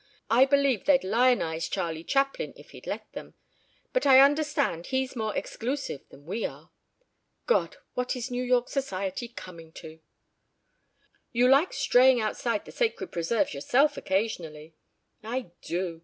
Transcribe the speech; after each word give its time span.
I 0.31 0.45
believe 0.45 0.85
they'd 0.85 1.03
lionize 1.03 1.69
Charley 1.69 2.03
Chaplin 2.03 2.53
if 2.55 2.71
he'd 2.71 2.87
let 2.87 3.11
them, 3.11 3.35
but 3.93 4.07
I 4.07 4.19
understand 4.19 4.87
he's 4.87 5.15
more 5.15 5.35
exclusive 5.37 6.09
than 6.09 6.25
we 6.25 6.43
are. 6.43 6.71
God! 7.45 7.77
What 7.93 8.15
is 8.15 8.31
New 8.31 8.41
York 8.41 8.67
Society 8.67 9.27
coming 9.27 9.71
to?" 9.73 9.99
"You 11.31 11.47
like 11.47 11.71
straying 11.71 12.19
outside 12.19 12.65
the 12.65 12.71
sacred 12.71 13.11
preserves 13.11 13.53
yourself 13.53 13.95
occasionally." 13.95 14.73
"I 15.23 15.51
do. 15.61 15.99